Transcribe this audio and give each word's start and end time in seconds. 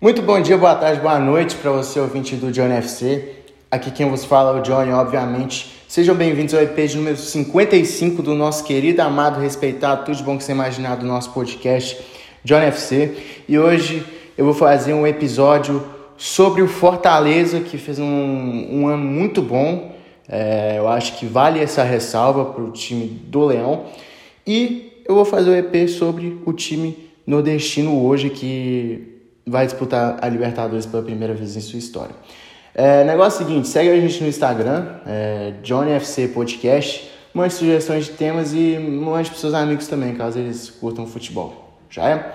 Muito 0.00 0.22
bom 0.22 0.40
dia, 0.40 0.56
boa 0.56 0.76
tarde, 0.76 1.00
boa 1.00 1.18
noite 1.18 1.56
para 1.56 1.72
você, 1.72 1.98
ouvinte 1.98 2.36
do 2.36 2.52
Johnny 2.52 2.74
FC. 2.74 3.30
Aqui 3.68 3.90
quem 3.90 4.08
vos 4.08 4.24
fala 4.24 4.56
é 4.56 4.60
o 4.60 4.62
Johnny, 4.62 4.92
obviamente. 4.92 5.74
Sejam 5.88 6.14
bem-vindos 6.14 6.54
ao 6.54 6.62
EP 6.62 6.76
de 6.86 6.96
número 6.96 7.16
55 7.16 8.22
do 8.22 8.32
nosso 8.32 8.62
querido, 8.62 9.02
amado, 9.02 9.40
respeitado, 9.40 10.04
tudo 10.04 10.16
de 10.16 10.22
bom 10.22 10.38
que 10.38 10.44
você 10.44 10.52
imaginar 10.52 10.94
do 10.94 11.04
nosso 11.04 11.32
podcast 11.32 12.00
Johnny 12.44 12.66
FC. 12.66 13.16
E 13.48 13.58
hoje 13.58 14.06
eu 14.38 14.44
vou 14.44 14.54
fazer 14.54 14.94
um 14.94 15.04
episódio 15.04 15.84
sobre 16.16 16.62
o 16.62 16.68
Fortaleza, 16.68 17.58
que 17.58 17.76
fez 17.76 17.98
um, 17.98 18.68
um 18.70 18.86
ano 18.86 19.04
muito 19.04 19.42
bom. 19.42 19.96
É, 20.28 20.76
eu 20.78 20.86
acho 20.86 21.18
que 21.18 21.26
vale 21.26 21.58
essa 21.58 21.82
ressalva 21.82 22.44
para 22.44 22.62
o 22.62 22.70
time 22.70 23.04
do 23.04 23.46
Leão. 23.46 23.86
E 24.46 25.02
eu 25.04 25.16
vou 25.16 25.24
fazer 25.24 25.50
o 25.50 25.56
EP 25.56 25.88
sobre 25.88 26.38
o 26.46 26.52
time 26.52 26.96
nordestino 27.26 28.00
hoje, 28.06 28.30
que 28.30 29.17
vai 29.48 29.66
disputar 29.66 30.18
a 30.20 30.28
Libertadores 30.28 30.86
pela 30.86 31.02
primeira 31.02 31.34
vez 31.34 31.56
em 31.56 31.60
sua 31.60 31.78
história. 31.78 32.14
É, 32.74 33.02
negócio 33.04 33.44
seguinte, 33.44 33.66
segue 33.66 33.90
a 33.90 34.00
gente 34.00 34.22
no 34.22 34.28
Instagram, 34.28 34.86
é, 35.06 35.54
JohnnyFC 35.62 36.28
Podcast, 36.28 37.10
mande 37.34 37.54
sugestões 37.54 38.04
de 38.06 38.12
temas 38.12 38.52
e 38.52 38.78
mande 38.78 39.30
para 39.30 39.38
seus 39.38 39.54
amigos 39.54 39.88
também, 39.88 40.14
caso 40.14 40.38
eles 40.38 40.70
curtam 40.70 41.06
futebol. 41.06 41.76
Já 41.90 42.08
é? 42.08 42.32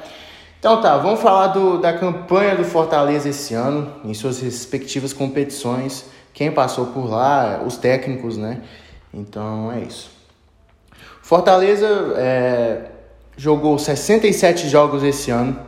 Então 0.60 0.82
tá, 0.82 0.98
vamos 0.98 1.22
falar 1.22 1.48
do, 1.48 1.78
da 1.78 1.94
campanha 1.94 2.56
do 2.56 2.64
Fortaleza 2.64 3.30
esse 3.30 3.54
ano, 3.54 3.92
em 4.04 4.14
suas 4.14 4.40
respectivas 4.42 5.14
competições, 5.14 6.06
quem 6.34 6.52
passou 6.52 6.88
por 6.88 7.10
lá, 7.10 7.62
os 7.66 7.78
técnicos, 7.78 8.38
né? 8.38 8.62
Então 9.14 9.72
é 9.72 9.82
isso. 9.82 10.10
Fortaleza 11.22 11.88
é, 12.18 12.82
jogou 13.38 13.78
67 13.78 14.68
jogos 14.68 15.04
esse 15.04 15.32
ano, 15.32 15.60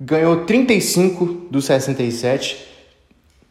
ganhou 0.00 0.44
35 0.44 1.48
dos 1.50 1.66
67, 1.66 2.66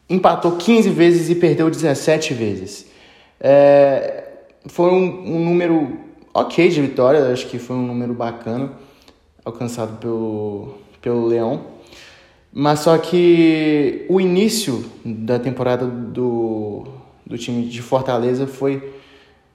empatou 0.09 0.53
15 0.53 0.89
vezes 0.89 1.29
e 1.29 1.35
perdeu 1.35 1.69
17 1.69 2.33
vezes. 2.33 2.87
É, 3.39 4.23
foi 4.65 4.91
um, 4.91 5.35
um, 5.35 5.45
número 5.45 5.99
ok 6.33 6.69
de 6.69 6.81
vitória, 6.81 7.31
acho 7.31 7.47
que 7.47 7.59
foi 7.59 7.75
um 7.75 7.85
número 7.85 8.13
bacana 8.13 8.71
alcançado 9.43 9.97
pelo, 9.97 10.75
pelo 11.01 11.25
Leão. 11.25 11.73
Mas 12.51 12.81
só 12.81 12.97
que 12.97 14.05
o 14.07 14.21
início 14.21 14.85
da 15.03 15.39
temporada 15.39 15.85
do, 15.87 16.87
do 17.25 17.37
time 17.37 17.65
de 17.65 17.81
Fortaleza 17.81 18.45
foi 18.45 18.93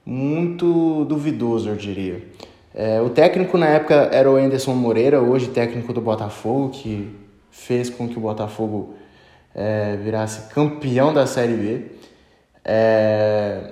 muito 0.05 1.05
duvidoso, 1.05 1.69
eu 1.69 1.75
diria. 1.75 2.21
É, 2.73 3.01
o 3.01 3.09
técnico 3.09 3.57
na 3.57 3.67
época 3.67 4.09
era 4.11 4.29
o 4.29 4.35
Anderson 4.35 4.73
Moreira, 4.73 5.21
hoje 5.21 5.47
técnico 5.47 5.91
do 5.91 6.01
Botafogo, 6.01 6.69
que 6.69 7.15
fez 7.49 7.89
com 7.89 8.07
que 8.07 8.17
o 8.17 8.21
Botafogo 8.21 8.95
é, 9.55 9.97
virasse 9.97 10.53
campeão 10.53 11.13
da 11.13 11.25
Série 11.25 11.53
B. 11.53 11.85
É, 12.63 13.71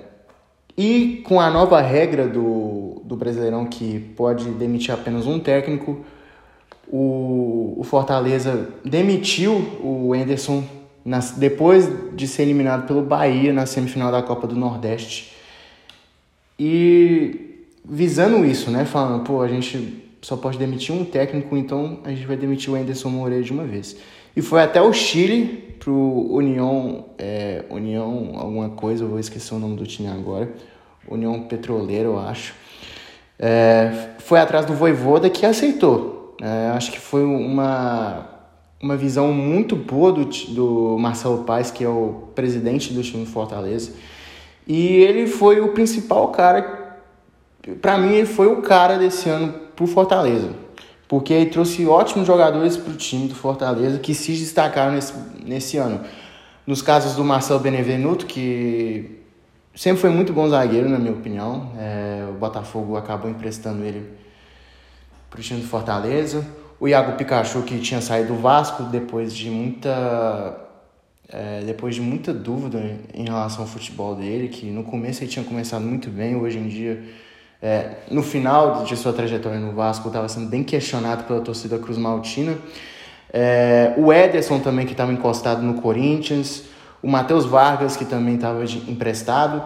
e 0.76 1.22
com 1.26 1.40
a 1.40 1.50
nova 1.50 1.80
regra 1.80 2.26
do, 2.26 3.00
do 3.04 3.16
Brasileirão, 3.16 3.66
que 3.66 3.98
pode 4.16 4.50
demitir 4.50 4.92
apenas 4.92 5.26
um 5.26 5.38
técnico, 5.38 6.04
o, 6.90 7.74
o 7.76 7.84
Fortaleza 7.84 8.68
demitiu 8.84 9.54
o 9.82 10.12
Anderson 10.14 10.64
nas, 11.04 11.32
depois 11.32 11.88
de 12.14 12.26
ser 12.26 12.42
eliminado 12.42 12.86
pelo 12.86 13.02
Bahia 13.02 13.52
na 13.52 13.66
semifinal 13.66 14.10
da 14.10 14.22
Copa 14.22 14.46
do 14.46 14.56
Nordeste. 14.56 15.32
E 16.58 17.47
visando 17.88 18.44
isso, 18.44 18.70
né? 18.70 18.84
Falando, 18.84 19.24
pô, 19.24 19.40
a 19.40 19.48
gente 19.48 20.04
só 20.20 20.36
pode 20.36 20.58
demitir 20.58 20.94
um 20.94 21.04
técnico, 21.04 21.56
então 21.56 22.00
a 22.04 22.10
gente 22.10 22.26
vai 22.26 22.36
demitir 22.36 22.72
o 22.72 22.76
Anderson 22.76 23.08
Moreira 23.08 23.42
de 23.42 23.52
uma 23.52 23.64
vez. 23.64 23.96
E 24.36 24.42
foi 24.42 24.62
até 24.62 24.80
o 24.80 24.92
Chile, 24.92 25.76
pro 25.78 25.94
União, 25.94 27.06
é, 27.18 27.64
União 27.70 28.32
alguma 28.36 28.68
coisa, 28.70 29.04
eu 29.04 29.08
vou 29.08 29.18
esquecer 29.18 29.54
o 29.54 29.58
nome 29.58 29.76
do 29.76 29.86
time 29.86 30.08
agora, 30.08 30.52
União 31.08 31.40
Petroleira, 31.42 32.04
eu 32.04 32.18
acho. 32.18 32.54
É, 33.38 34.10
foi 34.18 34.38
atrás 34.38 34.66
do 34.66 34.74
Voivoda 34.74 35.30
que 35.30 35.46
aceitou. 35.46 36.36
É, 36.40 36.70
acho 36.76 36.92
que 36.92 37.00
foi 37.00 37.24
uma, 37.24 38.28
uma 38.82 38.96
visão 38.96 39.32
muito 39.32 39.74
boa 39.74 40.12
do, 40.12 40.24
do 40.24 40.98
Marcelo 40.98 41.44
Paes, 41.44 41.70
que 41.70 41.82
é 41.82 41.88
o 41.88 42.28
presidente 42.34 42.92
do 42.92 43.02
time 43.02 43.24
Fortaleza. 43.24 43.92
E 44.66 44.96
ele 44.96 45.26
foi 45.26 45.60
o 45.60 45.68
principal 45.68 46.28
cara 46.28 46.77
para 47.76 47.98
mim, 47.98 48.14
ele 48.14 48.26
foi 48.26 48.46
o 48.46 48.62
cara 48.62 48.96
desse 48.98 49.28
ano 49.28 49.52
pro 49.74 49.86
Fortaleza. 49.86 50.50
Porque 51.06 51.32
ele 51.32 51.50
trouxe 51.50 51.86
ótimos 51.86 52.26
jogadores 52.26 52.76
pro 52.76 52.94
time 52.94 53.28
do 53.28 53.34
Fortaleza 53.34 53.98
que 53.98 54.14
se 54.14 54.32
destacaram 54.32 54.92
nesse, 54.92 55.14
nesse 55.44 55.76
ano. 55.78 56.00
Nos 56.66 56.82
casos 56.82 57.14
do 57.14 57.24
Marcelo 57.24 57.60
Benevenuto, 57.60 58.26
que 58.26 59.18
sempre 59.74 60.00
foi 60.00 60.10
muito 60.10 60.32
bom 60.34 60.48
zagueiro, 60.48 60.88
na 60.88 60.98
minha 60.98 61.12
opinião. 61.12 61.72
É, 61.78 62.26
o 62.28 62.34
Botafogo 62.34 62.96
acabou 62.96 63.30
emprestando 63.30 63.82
ele 63.84 64.06
pro 65.30 65.40
time 65.40 65.60
do 65.60 65.66
Fortaleza. 65.66 66.46
O 66.78 66.86
Iago 66.86 67.16
Pikachu, 67.16 67.62
que 67.62 67.78
tinha 67.78 68.02
saído 68.02 68.34
do 68.34 68.40
Vasco 68.40 68.82
depois 68.84 69.34
de 69.34 69.50
muita 69.50 70.68
é, 71.30 71.62
depois 71.64 71.94
de 71.94 72.00
muita 72.00 72.32
dúvida 72.32 72.98
em 73.12 73.24
relação 73.24 73.62
ao 73.62 73.66
futebol 73.66 74.14
dele, 74.14 74.48
que 74.48 74.66
no 74.66 74.82
começo 74.84 75.22
ele 75.22 75.30
tinha 75.30 75.44
começado 75.44 75.82
muito 75.82 76.08
bem, 76.10 76.36
hoje 76.36 76.58
em 76.58 76.68
dia 76.68 77.02
é, 77.60 77.90
no 78.10 78.22
final 78.22 78.84
de 78.84 78.96
sua 78.96 79.12
trajetória 79.12 79.58
no 79.58 79.72
Vasco, 79.72 80.08
estava 80.08 80.28
sendo 80.28 80.48
bem 80.48 80.62
questionado 80.62 81.24
pela 81.24 81.40
torcida 81.40 81.78
Cruz 81.78 81.98
Maltina. 81.98 82.56
É, 83.32 83.94
o 83.96 84.12
Ederson 84.12 84.60
também, 84.60 84.86
que 84.86 84.92
estava 84.92 85.12
encostado 85.12 85.62
no 85.62 85.74
Corinthians. 85.74 86.64
O 87.02 87.08
Matheus 87.08 87.44
Vargas, 87.44 87.96
que 87.96 88.04
também 88.04 88.36
estava 88.36 88.64
emprestado. 88.64 89.62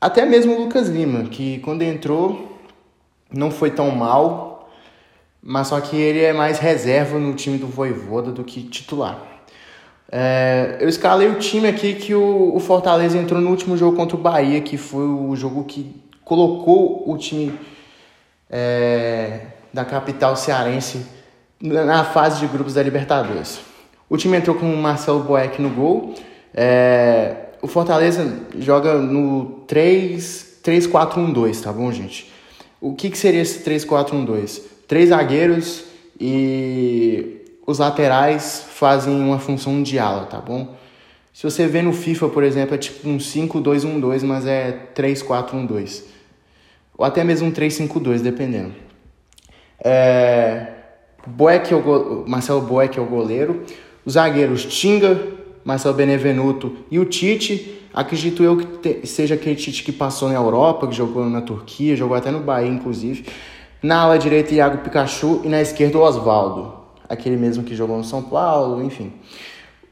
Até 0.00 0.24
mesmo 0.24 0.54
o 0.54 0.62
Lucas 0.64 0.88
Lima, 0.88 1.24
que 1.24 1.58
quando 1.60 1.82
entrou 1.82 2.58
não 3.32 3.50
foi 3.50 3.70
tão 3.70 3.90
mal, 3.90 4.70
mas 5.42 5.68
só 5.68 5.80
que 5.80 5.96
ele 5.96 6.20
é 6.20 6.32
mais 6.32 6.58
reserva 6.58 7.18
no 7.18 7.34
time 7.34 7.58
do 7.58 7.66
Voivoda 7.66 8.30
do 8.30 8.44
que 8.44 8.62
titular. 8.62 9.18
É, 10.10 10.78
eu 10.80 10.88
escalei 10.88 11.28
o 11.28 11.38
time 11.38 11.66
aqui 11.66 11.94
que 11.94 12.14
o, 12.14 12.54
o 12.54 12.60
Fortaleza 12.60 13.18
entrou 13.18 13.40
no 13.40 13.50
último 13.50 13.76
jogo 13.76 13.96
contra 13.96 14.16
o 14.16 14.20
Bahia, 14.20 14.60
que 14.60 14.76
foi 14.76 15.06
o 15.06 15.34
jogo 15.34 15.64
que 15.64 16.04
colocou 16.24 17.10
o 17.10 17.16
time 17.18 17.58
é, 18.50 19.40
da 19.72 19.84
capital 19.84 20.36
cearense 20.36 21.04
na 21.60 22.04
fase 22.04 22.40
de 22.40 22.46
grupos 22.46 22.74
da 22.74 22.82
Libertadores. 22.82 23.60
O 24.08 24.16
time 24.16 24.36
entrou 24.36 24.56
com 24.56 24.72
o 24.72 24.76
Marcelo 24.76 25.20
Boeck 25.20 25.60
no 25.60 25.70
gol. 25.70 26.14
É, 26.54 27.36
o 27.60 27.66
Fortaleza 27.66 28.46
joga 28.58 28.94
no 28.94 29.64
3-4-1-2, 29.66 31.62
tá 31.62 31.72
bom, 31.72 31.90
gente? 31.90 32.30
O 32.80 32.94
que, 32.94 33.10
que 33.10 33.18
seria 33.18 33.40
esse 33.40 33.64
3-4-1-2? 33.64 34.62
Três 34.86 35.08
zagueiros 35.08 35.84
e 36.20 37.40
os 37.66 37.78
laterais 37.78 38.66
fazem 38.68 39.18
uma 39.18 39.38
função 39.38 39.82
de 39.82 39.98
ala, 39.98 40.26
tá 40.26 40.38
bom? 40.38 40.76
Se 41.32 41.42
você 41.42 41.66
vê 41.66 41.82
no 41.82 41.92
FIFA, 41.92 42.28
por 42.28 42.44
exemplo, 42.44 42.74
é 42.74 42.78
tipo 42.78 43.08
um 43.08 43.16
5-2-1-2, 43.16 44.22
mas 44.22 44.46
é 44.46 44.90
3-4-1-2 44.94 46.13
ou 46.96 47.04
até 47.04 47.24
mesmo 47.24 47.48
um 47.48 47.52
3-5-2, 47.52 48.20
dependendo. 48.20 48.72
É, 49.82 50.68
Boeck 51.26 51.72
é 51.72 51.76
o 51.76 52.24
Marcelo 52.26 52.60
Boeck 52.60 52.98
é 52.98 53.02
o 53.02 53.06
goleiro. 53.06 53.62
Os 54.04 54.14
zagueiros 54.14 54.64
Tinga, 54.64 55.20
Marcelo 55.64 55.94
Benevenuto 55.94 56.76
e 56.90 56.98
o 56.98 57.04
Tite. 57.04 57.80
Acredito 57.92 58.42
eu 58.42 58.56
que 58.56 58.66
te, 58.66 59.06
seja 59.06 59.34
aquele 59.34 59.56
Tite 59.56 59.82
que 59.82 59.92
passou 59.92 60.28
na 60.28 60.34
Europa, 60.34 60.86
que 60.86 60.94
jogou 60.94 61.24
na 61.26 61.40
Turquia, 61.40 61.96
jogou 61.96 62.16
até 62.16 62.30
no 62.30 62.40
Bahia, 62.40 62.68
inclusive. 62.68 63.26
Na 63.82 64.02
ala 64.02 64.18
direita, 64.18 64.54
Iago 64.54 64.78
Pikachu 64.78 65.42
e 65.44 65.48
na 65.48 65.60
esquerda, 65.60 65.98
o 65.98 66.02
Oswaldo. 66.02 66.74
Aquele 67.08 67.36
mesmo 67.36 67.62
que 67.62 67.74
jogou 67.74 67.96
no 67.96 68.04
São 68.04 68.22
Paulo, 68.22 68.82
enfim. 68.82 69.12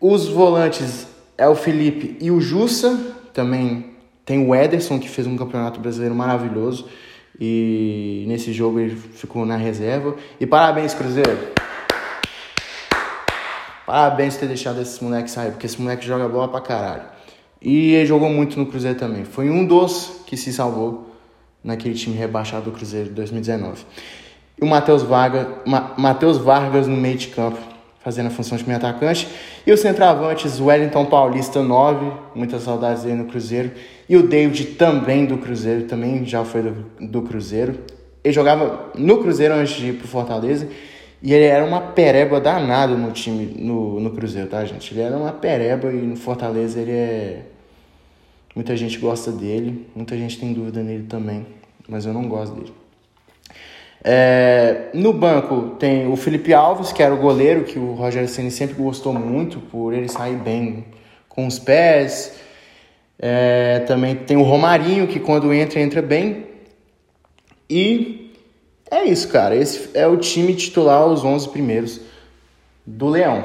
Os 0.00 0.28
volantes 0.28 1.06
é 1.38 1.48
o 1.48 1.54
Felipe 1.54 2.16
e 2.20 2.30
o 2.30 2.40
Jussa, 2.40 2.98
também 3.32 3.91
tem 4.24 4.46
o 4.46 4.54
Ederson, 4.54 4.98
que 4.98 5.08
fez 5.08 5.26
um 5.26 5.36
campeonato 5.36 5.80
brasileiro 5.80 6.14
maravilhoso. 6.14 6.88
E 7.40 8.24
nesse 8.28 8.52
jogo 8.52 8.78
ele 8.78 8.94
ficou 8.94 9.44
na 9.44 9.56
reserva. 9.56 10.14
E 10.38 10.46
parabéns, 10.46 10.94
Cruzeiro! 10.94 11.52
Parabéns 13.86 14.34
por 14.34 14.40
ter 14.40 14.46
deixado 14.46 14.80
esse 14.80 15.02
moleque 15.02 15.30
sair, 15.30 15.50
porque 15.50 15.66
esse 15.66 15.80
moleque 15.80 16.06
joga 16.06 16.28
bola 16.28 16.48
pra 16.48 16.60
caralho. 16.60 17.02
E 17.60 17.94
ele 17.94 18.06
jogou 18.06 18.28
muito 18.28 18.58
no 18.58 18.66
Cruzeiro 18.66 18.98
também. 18.98 19.24
Foi 19.24 19.50
um 19.50 19.64
dos 19.64 20.22
que 20.26 20.36
se 20.36 20.52
salvou 20.52 21.10
naquele 21.62 21.94
time 21.94 22.16
rebaixado 22.16 22.66
do 22.66 22.72
Cruzeiro 22.72 23.08
de 23.08 23.14
2019. 23.14 23.84
E 24.60 24.64
o 24.64 24.66
Matheus 24.66 25.02
Vargas, 25.02 25.46
Ma 25.66 25.94
Matheus 25.96 26.38
Vargas 26.38 26.86
no 26.86 26.96
meio 26.96 27.16
de 27.16 27.28
campo 27.28 27.71
fazendo 28.02 28.26
a 28.26 28.30
função 28.30 28.58
de 28.58 28.64
meio 28.64 28.76
atacante. 28.76 29.28
E 29.66 29.72
os 29.72 29.80
centroavantes, 29.80 30.60
Wellington 30.60 31.06
Paulista 31.06 31.62
9, 31.62 32.12
muitas 32.34 32.62
saudades 32.62 33.04
dele 33.04 33.16
no 33.16 33.26
Cruzeiro. 33.26 33.70
E 34.08 34.16
o 34.16 34.26
David 34.26 34.64
também 34.74 35.24
do 35.24 35.38
Cruzeiro, 35.38 35.84
também 35.84 36.24
já 36.24 36.44
foi 36.44 36.62
do, 36.62 36.86
do 37.00 37.22
Cruzeiro. 37.22 37.78
Ele 38.24 38.34
jogava 38.34 38.90
no 38.96 39.18
Cruzeiro 39.18 39.54
antes 39.54 39.74
de 39.74 39.88
ir 39.88 39.92
pro 39.94 40.08
Fortaleza. 40.08 40.68
E 41.22 41.32
ele 41.32 41.44
era 41.44 41.64
uma 41.64 41.80
pereba 41.80 42.40
danada 42.40 42.96
no 42.96 43.12
time, 43.12 43.54
no, 43.56 44.00
no 44.00 44.10
Cruzeiro, 44.10 44.48
tá, 44.48 44.64
gente? 44.64 44.92
Ele 44.92 45.02
era 45.02 45.16
uma 45.16 45.32
pereba 45.32 45.92
e 45.92 45.96
no 45.96 46.16
Fortaleza 46.16 46.80
ele 46.80 46.90
é. 46.90 47.42
Muita 48.54 48.76
gente 48.76 48.98
gosta 48.98 49.30
dele, 49.30 49.86
muita 49.94 50.16
gente 50.16 50.38
tem 50.38 50.52
dúvida 50.52 50.82
nele 50.82 51.04
também, 51.04 51.46
mas 51.88 52.04
eu 52.04 52.12
não 52.12 52.28
gosto 52.28 52.54
dele. 52.54 52.81
É, 54.04 54.88
no 54.92 55.12
banco 55.12 55.76
tem 55.78 56.10
o 56.10 56.16
Felipe 56.16 56.52
Alves, 56.52 56.92
que 56.92 57.02
era 57.02 57.14
o 57.14 57.18
goleiro, 57.18 57.62
que 57.62 57.78
o 57.78 57.94
Rogério 57.94 58.28
Ceni 58.28 58.50
sempre 58.50 58.74
gostou 58.74 59.12
muito 59.12 59.60
por 59.60 59.92
ele 59.92 60.08
sair 60.08 60.36
bem 60.36 60.86
com 61.28 61.46
os 61.46 61.58
pés. 61.58 62.34
É, 63.18 63.80
também 63.86 64.16
tem 64.16 64.36
o 64.36 64.42
Romarinho, 64.42 65.06
que 65.06 65.20
quando 65.20 65.52
entra, 65.54 65.80
entra 65.80 66.02
bem. 66.02 66.46
E 67.70 68.32
é 68.90 69.04
isso, 69.04 69.28
cara. 69.28 69.54
Esse 69.54 69.90
é 69.94 70.06
o 70.06 70.16
time 70.16 70.54
titular, 70.54 71.06
os 71.06 71.24
11 71.24 71.48
primeiros 71.50 72.00
do 72.84 73.08
Leão. 73.08 73.44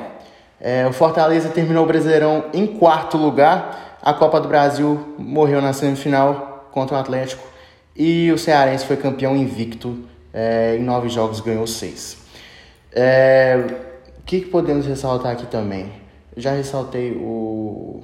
É, 0.60 0.88
o 0.88 0.92
Fortaleza 0.92 1.50
terminou 1.50 1.84
o 1.84 1.88
Brasileirão 1.88 2.46
em 2.52 2.66
quarto 2.66 3.16
lugar. 3.16 4.00
A 4.02 4.14
Copa 4.14 4.42
do 4.42 4.48
Brasil 4.48 5.16
morreu 5.20 5.62
na 5.62 5.72
semifinal 5.72 6.68
contra 6.72 6.98
o 6.98 7.00
Atlético. 7.00 7.48
E 7.96 8.32
o 8.32 8.38
Cearense 8.38 8.86
foi 8.86 8.98
campeão 8.98 9.36
invicto 9.36 10.08
é, 10.40 10.78
em 10.78 10.84
nove 10.84 11.10
jogos 11.10 11.40
ganhou 11.40 11.66
seis. 11.66 12.16
É, 12.94 13.60
o 14.20 14.22
que, 14.22 14.42
que 14.42 14.46
podemos 14.46 14.86
ressaltar 14.86 15.32
aqui 15.32 15.48
também? 15.48 15.92
Já 16.36 16.52
ressaltei 16.52 17.14
o, 17.14 18.02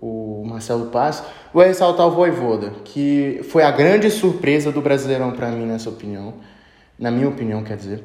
o 0.00 0.44
Marcelo 0.46 0.86
Paz. 0.86 1.24
Vou 1.52 1.64
ressaltar 1.64 2.06
o 2.06 2.12
Voivoda, 2.12 2.70
que 2.84 3.40
foi 3.50 3.64
a 3.64 3.72
grande 3.72 4.08
surpresa 4.08 4.70
do 4.70 4.80
Brasileirão 4.80 5.32
para 5.32 5.50
mim, 5.50 5.66
nessa 5.66 5.90
opinião. 5.90 6.34
Na 6.96 7.10
minha 7.10 7.28
opinião, 7.28 7.64
quer 7.64 7.76
dizer. 7.76 8.04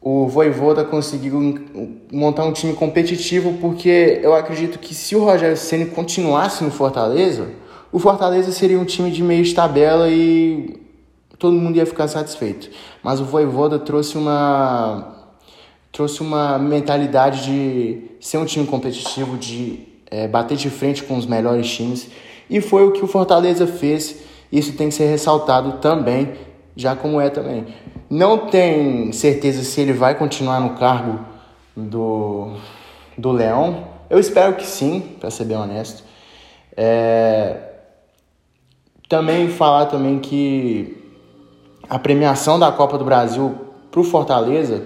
O 0.00 0.28
Voivoda 0.28 0.84
conseguiu 0.84 1.66
montar 2.12 2.44
um 2.44 2.52
time 2.52 2.74
competitivo 2.74 3.54
porque 3.60 4.20
eu 4.22 4.34
acredito 4.34 4.78
que 4.78 4.94
se 4.94 5.16
o 5.16 5.24
Rogério 5.24 5.56
Ceni 5.56 5.86
continuasse 5.86 6.62
no 6.62 6.70
Fortaleza, 6.70 7.48
o 7.90 7.98
Fortaleza 7.98 8.52
seria 8.52 8.78
um 8.78 8.84
time 8.84 9.10
de 9.10 9.20
meio 9.20 9.42
de 9.42 9.52
tabela 9.52 10.08
e 10.08 10.81
todo 11.42 11.56
mundo 11.56 11.76
ia 11.76 11.84
ficar 11.84 12.06
satisfeito. 12.06 12.70
Mas 13.02 13.20
o 13.20 13.24
Voivoda 13.24 13.76
trouxe 13.76 14.16
uma 14.16 15.18
trouxe 15.90 16.22
uma 16.22 16.56
mentalidade 16.56 17.44
de 17.44 18.02
ser 18.20 18.38
um 18.38 18.46
time 18.46 18.64
competitivo, 18.64 19.36
de 19.36 19.80
é, 20.08 20.28
bater 20.28 20.56
de 20.56 20.70
frente 20.70 21.02
com 21.02 21.16
os 21.16 21.26
melhores 21.26 21.68
times. 21.68 22.08
E 22.48 22.60
foi 22.60 22.86
o 22.86 22.92
que 22.92 23.04
o 23.04 23.08
Fortaleza 23.08 23.66
fez. 23.66 24.22
Isso 24.52 24.74
tem 24.74 24.88
que 24.88 24.94
ser 24.94 25.06
ressaltado 25.06 25.72
também, 25.80 26.32
já 26.76 26.94
como 26.94 27.20
é 27.20 27.28
também. 27.28 27.66
Não 28.08 28.46
tem 28.46 29.10
certeza 29.10 29.64
se 29.64 29.80
ele 29.80 29.92
vai 29.92 30.14
continuar 30.14 30.60
no 30.60 30.70
cargo 30.76 31.20
do, 31.76 32.54
do 33.18 33.32
Leão. 33.32 33.88
Eu 34.08 34.20
espero 34.20 34.54
que 34.54 34.64
sim, 34.64 35.16
para 35.18 35.30
ser 35.30 35.44
bem 35.44 35.56
honesto. 35.56 36.04
É, 36.76 37.56
também 39.08 39.48
falar 39.48 39.86
também 39.86 40.20
que 40.20 41.01
a 41.92 41.98
premiação 41.98 42.58
da 42.58 42.72
Copa 42.72 42.96
do 42.96 43.04
Brasil 43.04 43.54
para 43.90 44.00
o 44.00 44.04
Fortaleza 44.04 44.82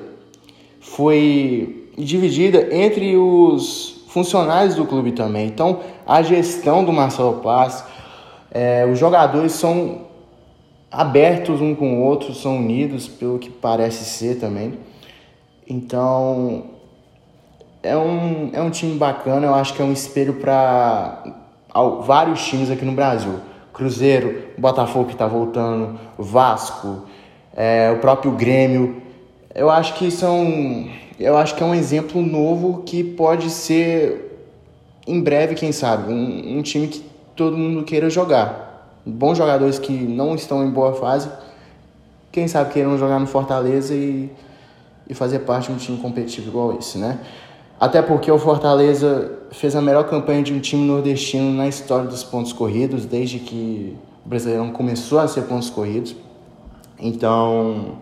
foi 0.81 1.88
dividida 1.97 2.75
entre 2.75 3.17
os 3.17 4.03
funcionários 4.08 4.75
do 4.75 4.85
clube 4.85 5.12
também. 5.12 5.47
Então, 5.47 5.79
a 6.05 6.20
gestão 6.20 6.85
do 6.85 6.93
Marcelo 6.93 7.35
Paz, 7.35 7.85
é, 8.50 8.85
os 8.91 8.99
jogadores 8.99 9.53
são 9.53 10.00
abertos 10.91 11.61
um 11.61 11.76
com 11.76 12.00
o 12.00 12.03
outro, 12.03 12.35
são 12.35 12.56
unidos, 12.56 13.06
pelo 13.06 13.38
que 13.38 13.50
parece 13.50 14.05
ser 14.05 14.41
também. 14.41 14.76
Então, 15.69 16.64
é 17.85 17.97
um, 17.97 18.50
é 18.53 18.61
um 18.61 18.70
time 18.70 18.99
bacana, 18.99 19.47
eu 19.47 19.55
acho 19.55 19.75
que 19.75 19.81
é 19.81 19.85
um 19.85 19.93
espelho 19.93 20.41
para 20.41 21.23
vários 22.03 22.44
times 22.44 22.69
aqui 22.69 22.85
no 22.85 22.91
Brasil. 22.91 23.35
Cruzeiro, 23.76 24.44
Botafogo 24.56 25.05
que 25.05 25.12
está 25.12 25.26
voltando, 25.26 26.00
Vasco, 26.19 27.02
é, 27.55 27.93
o 27.94 27.99
próprio 27.99 28.32
Grêmio. 28.32 29.02
Eu 29.55 29.69
acho 29.69 29.94
que 29.94 30.11
são, 30.11 30.88
eu 31.20 31.37
acho 31.37 31.55
que 31.55 31.62
é 31.62 31.67
um 31.67 31.75
exemplo 31.75 32.23
novo 32.23 32.84
que 32.87 33.05
pode 33.05 33.50
ser 33.50 34.49
em 35.06 35.20
breve, 35.20 35.55
quem 35.55 35.73
sabe, 35.73 36.11
um, 36.11 36.58
um 36.58 36.62
time 36.62 36.88
que 36.88 37.05
todo 37.37 37.55
mundo 37.55 37.84
queira 37.84 38.08
jogar. 38.08 38.96
Bons 39.05 39.37
jogadores 39.37 39.79
que 39.79 39.93
não 39.93 40.34
estão 40.34 40.64
em 40.64 40.70
boa 40.70 40.94
fase, 40.94 41.29
quem 42.32 42.49
sabe 42.49 42.72
queiram 42.72 42.96
jogar 42.96 43.20
no 43.20 43.26
Fortaleza 43.26 43.94
e, 43.94 44.31
e 45.06 45.12
fazer 45.12 45.40
parte 45.40 45.67
de 45.67 45.72
um 45.75 45.76
time 45.76 45.99
competitivo 45.99 46.49
igual 46.49 46.79
esse, 46.79 46.96
né? 46.96 47.20
Até 47.78 48.00
porque 48.00 48.31
o 48.31 48.38
Fortaleza 48.38 49.32
fez 49.50 49.76
a 49.76 49.82
melhor 49.82 50.05
campanha 50.05 50.43
de 50.43 50.52
um 50.52 50.61
time 50.61 50.87
nordestino 50.87 51.52
na 51.52 51.69
história 51.69 52.06
dos 52.06 52.25
pontos 52.25 52.52
corridos, 52.52 53.05
desde 53.05 53.38
que 53.38 53.96
o 54.25 54.28
Brasileirão 54.28 54.70
começou 54.70 55.19
a 55.19 55.28
ser 55.28 55.43
pontos 55.43 55.69
corridos. 55.69 56.17
Então, 56.99 57.99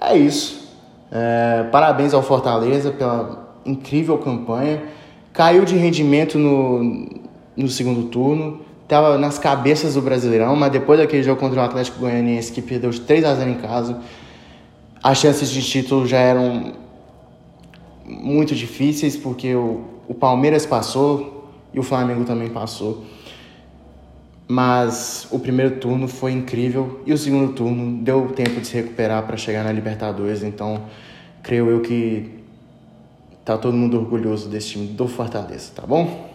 é 0.00 0.16
isso. 0.16 0.68
É, 1.10 1.64
parabéns 1.72 2.14
ao 2.14 2.22
Fortaleza 2.22 2.92
pela 2.92 3.54
incrível 3.66 4.18
campanha. 4.18 4.82
Caiu 5.32 5.64
de 5.64 5.76
rendimento 5.76 6.38
no, 6.38 7.08
no 7.56 7.68
segundo 7.68 8.08
turno, 8.08 8.60
estava 8.84 9.18
nas 9.18 9.38
cabeças 9.38 9.94
do 9.94 10.02
Brasileirão, 10.02 10.54
mas 10.54 10.70
depois 10.70 10.98
daquele 10.98 11.22
jogo 11.24 11.40
contra 11.40 11.60
o 11.60 11.64
Atlético 11.64 11.98
Goianiense 11.98 12.52
que 12.52 12.62
perdeu 12.62 12.90
de 12.90 13.00
3 13.00 13.24
a 13.24 13.34
0 13.34 13.50
em 13.50 13.54
casa, 13.54 13.98
as 15.02 15.18
chances 15.18 15.50
de 15.50 15.62
título 15.62 16.06
já 16.06 16.18
eram 16.18 16.72
muito 18.08 18.54
difíceis, 18.54 19.16
porque 19.16 19.54
o, 19.54 19.84
o 20.08 20.14
Palmeiras 20.14 20.64
passou 20.64 21.50
e 21.72 21.78
o 21.78 21.82
Flamengo 21.82 22.24
também 22.24 22.48
passou. 22.48 23.04
Mas 24.48 25.28
o 25.30 25.38
primeiro 25.38 25.76
turno 25.76 26.08
foi 26.08 26.32
incrível 26.32 27.02
e 27.04 27.12
o 27.12 27.18
segundo 27.18 27.52
turno 27.52 28.02
deu 28.02 28.28
tempo 28.28 28.60
de 28.60 28.66
se 28.66 28.74
recuperar 28.74 29.26
para 29.26 29.36
chegar 29.36 29.62
na 29.62 29.70
Libertadores, 29.70 30.42
então 30.42 30.84
creio 31.42 31.68
eu 31.68 31.80
que 31.82 32.30
tá 33.44 33.58
todo 33.58 33.76
mundo 33.76 33.98
orgulhoso 33.98 34.48
desse 34.48 34.70
time 34.70 34.86
do 34.86 35.06
Fortaleza, 35.06 35.70
tá 35.74 35.86
bom? 35.86 36.28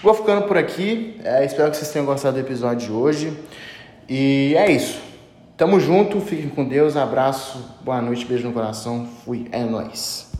Vou 0.00 0.14
ficando 0.14 0.46
por 0.46 0.56
aqui, 0.56 1.16
é, 1.24 1.44
espero 1.44 1.70
que 1.70 1.76
vocês 1.76 1.90
tenham 1.90 2.06
gostado 2.06 2.34
do 2.34 2.40
episódio 2.40 2.86
de 2.86 2.92
hoje 2.92 3.36
e 4.08 4.54
é 4.56 4.70
isso. 4.70 5.00
Tamo 5.56 5.80
junto, 5.80 6.20
fiquem 6.20 6.48
com 6.48 6.64
Deus, 6.64 6.96
abraço, 6.96 7.58
boa 7.82 8.00
noite, 8.00 8.24
beijo 8.26 8.46
no 8.46 8.52
coração, 8.52 9.08
fui, 9.24 9.48
é 9.50 9.64
nóis. 9.64 10.35